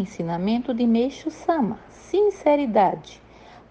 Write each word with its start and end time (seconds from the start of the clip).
Ensinamento 0.00 0.72
de 0.72 0.86
Meixo 0.86 1.30
Sama: 1.30 1.78
sinceridade. 1.90 3.20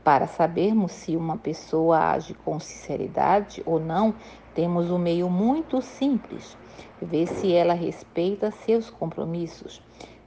Para 0.03 0.27
sabermos 0.27 0.91
se 0.91 1.15
uma 1.15 1.35
pessoa 1.35 2.11
age 2.11 2.35
com 2.35 2.59
sinceridade 2.59 3.63
ou 3.65 3.79
não, 3.79 4.13
temos 4.53 4.91
um 4.91 4.99
meio 4.99 5.27
muito 5.27 5.81
simples: 5.81 6.55
ver 7.01 7.25
se 7.25 7.51
ela 7.51 7.73
respeita 7.73 8.51
seus 8.51 8.91
compromissos. 8.91 9.81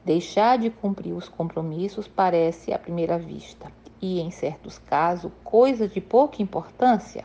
Deixar 0.04 0.58
de 0.58 0.70
cumprir 0.70 1.12
os 1.12 1.28
compromissos 1.28 2.08
parece 2.08 2.72
à 2.72 2.78
primeira 2.80 3.16
vista 3.16 3.70
e, 4.00 4.20
em 4.20 4.32
certos 4.32 4.78
casos, 4.78 5.30
coisa 5.44 5.86
de 5.86 6.00
pouca 6.00 6.42
importância, 6.42 7.24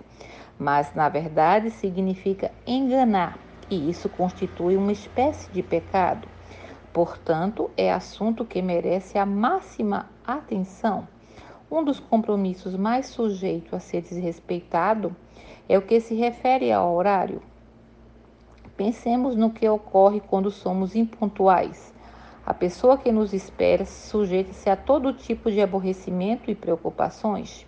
mas 0.59 0.94
na 0.94 1.09
verdade 1.09 1.71
significa 1.71 2.52
enganar, 2.68 3.39
e 3.71 3.89
isso 3.89 4.07
constitui 4.07 4.78
uma 4.78 4.91
espécie 4.91 5.52
de 5.52 5.64
pecado. 5.64 6.37
Portanto, 6.98 7.70
é 7.77 7.93
assunto 7.93 8.43
que 8.43 8.59
merece 8.59 9.20
a 9.20 9.25
máxima 9.25 10.09
atenção. 10.25 11.08
Um 11.70 11.84
dos 11.84 11.99
compromissos 11.99 12.76
mais 12.76 13.05
sujeitos 13.05 13.72
a 13.72 13.80
ser 13.80 14.02
desrespeitado 14.02 15.16
é 15.70 15.77
o 15.77 15.81
que 15.84 15.99
se 15.99 16.16
refere 16.16 16.72
ao 16.72 16.95
horário. 16.95 17.39
Pensemos 18.75 19.36
no 19.36 19.52
que 19.52 19.70
ocorre 19.70 20.20
quando 20.22 20.49
somos 20.49 20.95
impontuais. 20.95 21.94
A 22.44 22.52
pessoa 22.52 22.98
que 22.98 23.11
nos 23.11 23.31
espera 23.31 23.86
sujeita-se 23.86 24.67
a 24.67 24.75
todo 24.75 25.14
tipo 25.14 25.52
de 25.52 25.61
aborrecimento 25.61 26.50
e 26.50 26.55
preocupações. 26.55 27.67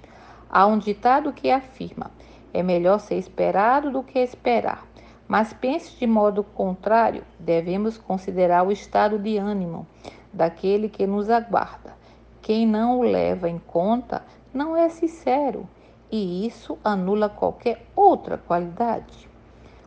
Há 0.50 0.66
um 0.66 0.80
ditado 0.80 1.32
que 1.34 1.52
afirma: 1.52 2.10
é 2.52 2.64
melhor 2.64 3.00
ser 3.00 3.20
esperado 3.20 3.92
do 3.92 4.02
que 4.02 4.18
esperar. 4.18 4.89
Mas 5.30 5.54
pense 5.54 5.96
de 5.96 6.08
modo 6.08 6.44
contrário, 6.44 7.24
devemos 7.40 8.00
considerar 8.00 8.66
o 8.66 8.72
estado 8.72 9.20
de 9.20 9.38
ânimo 9.38 9.86
daquele 10.34 10.90
que 10.90 11.06
nos 11.06 11.30
aguarda. 11.30 11.94
Quem 12.42 12.66
não 12.66 12.98
o 12.98 13.04
leva 13.04 13.48
em 13.48 13.60
conta 13.60 14.24
não 14.52 14.76
é 14.76 14.90
sincero, 14.90 15.70
e 16.12 16.48
isso 16.48 16.80
anula 16.84 17.30
qualquer 17.30 17.86
outra 17.96 18.40
qualidade. 18.40 19.30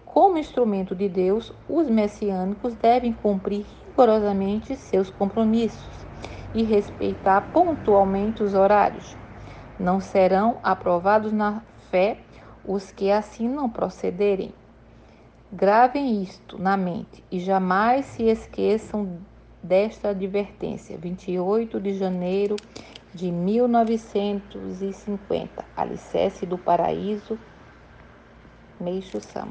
Como 0.06 0.38
instrumento 0.38 0.94
de 0.94 1.08
Deus, 1.08 1.52
os 1.68 1.90
messiânicos 1.90 2.76
devem 2.76 3.12
cumprir 3.12 3.66
rigorosamente 3.84 4.76
seus 4.76 5.10
compromissos 5.10 6.06
e 6.54 6.62
respeitar 6.62 7.50
pontualmente 7.52 8.44
os 8.44 8.54
horários. 8.54 9.16
Não 9.76 9.98
serão 9.98 10.58
aprovados 10.62 11.32
na 11.32 11.62
fé 11.90 12.18
os 12.64 12.92
que 12.92 13.10
assim 13.10 13.48
não 13.48 13.68
procederem. 13.68 14.54
Gravem 15.54 16.22
isto 16.22 16.56
na 16.56 16.78
mente 16.78 17.22
e 17.30 17.38
jamais 17.38 18.06
se 18.06 18.22
esqueçam 18.22 19.18
desta 19.62 20.08
advertência. 20.08 20.96
28 20.96 21.78
de 21.78 21.92
janeiro 21.92 22.56
de 23.14 23.30
1950. 23.30 25.62
Alicerce 25.76 26.46
do 26.46 26.56
Paraíso, 26.56 27.38
Meixo 28.80 29.20
Sama. 29.20 29.50